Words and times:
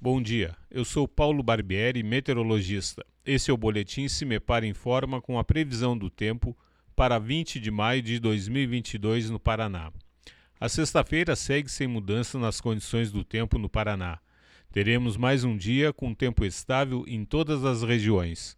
bom 0.00 0.22
dia. 0.22 0.54
Eu 0.70 0.84
sou 0.84 1.08
Paulo 1.08 1.42
Barbieri, 1.42 2.02
meteorologista. 2.04 3.04
Esse 3.26 3.50
é 3.50 3.54
o 3.54 3.56
boletim 3.56 4.06
Se 4.06 4.24
Me 4.24 4.38
Para 4.38 4.66
Informa 4.66 5.20
com 5.20 5.38
a 5.38 5.44
previsão 5.44 5.98
do 5.98 6.08
tempo 6.08 6.56
para 6.94 7.18
20 7.18 7.58
de 7.58 7.70
maio 7.70 8.00
de 8.00 8.20
2022 8.20 9.28
no 9.28 9.40
Paraná. 9.40 9.90
A 10.60 10.68
sexta-feira 10.68 11.34
segue 11.34 11.68
sem 11.68 11.88
mudança 11.88 12.38
nas 12.38 12.60
condições 12.60 13.10
do 13.10 13.24
tempo 13.24 13.58
no 13.58 13.68
Paraná. 13.68 14.20
Teremos 14.72 15.16
mais 15.16 15.42
um 15.42 15.56
dia 15.56 15.92
com 15.92 16.14
tempo 16.14 16.44
estável 16.44 17.04
em 17.08 17.24
todas 17.24 17.64
as 17.64 17.82
regiões. 17.82 18.56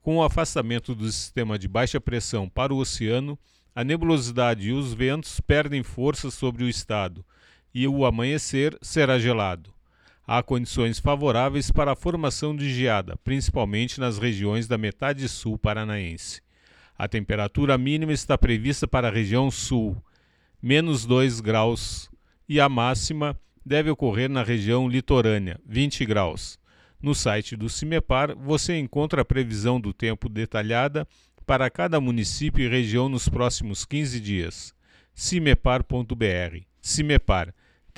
Com 0.00 0.16
o 0.16 0.22
afastamento 0.24 0.94
do 0.94 1.10
sistema 1.10 1.58
de 1.58 1.68
baixa 1.68 2.00
pressão 2.00 2.48
para 2.48 2.74
o 2.74 2.78
oceano, 2.78 3.38
a 3.74 3.84
nebulosidade 3.84 4.68
e 4.68 4.72
os 4.72 4.92
ventos 4.92 5.40
perdem 5.40 5.82
força 5.82 6.30
sobre 6.30 6.64
o 6.64 6.68
estado 6.68 7.24
e 7.72 7.86
o 7.86 8.04
amanhecer 8.04 8.76
será 8.82 9.18
gelado. 9.18 9.72
Há 10.32 10.44
condições 10.44 11.00
favoráveis 11.00 11.72
para 11.72 11.90
a 11.90 11.96
formação 11.96 12.54
de 12.54 12.72
geada, 12.72 13.16
principalmente 13.24 13.98
nas 13.98 14.16
regiões 14.16 14.68
da 14.68 14.78
metade 14.78 15.28
sul 15.28 15.58
paranaense. 15.58 16.40
A 16.96 17.08
temperatura 17.08 17.76
mínima 17.76 18.12
está 18.12 18.38
prevista 18.38 18.86
para 18.86 19.08
a 19.08 19.10
região 19.10 19.50
sul, 19.50 20.00
menos 20.62 21.04
2 21.04 21.40
graus, 21.40 22.08
e 22.48 22.60
a 22.60 22.68
máxima 22.68 23.36
deve 23.66 23.90
ocorrer 23.90 24.30
na 24.30 24.44
região 24.44 24.88
litorânea, 24.88 25.58
20 25.66 26.06
graus. 26.06 26.60
No 27.02 27.12
site 27.12 27.56
do 27.56 27.68
CIMEPAR 27.68 28.36
você 28.36 28.78
encontra 28.78 29.22
a 29.22 29.24
previsão 29.24 29.80
do 29.80 29.92
tempo 29.92 30.28
detalhada 30.28 31.08
para 31.44 31.68
cada 31.68 32.00
município 32.00 32.64
e 32.64 32.68
região 32.68 33.08
nos 33.08 33.28
próximos 33.28 33.84
15 33.84 34.20
dias. 34.20 34.72
cimepar.br. 35.12 36.60
CIMEPAR 36.80 37.52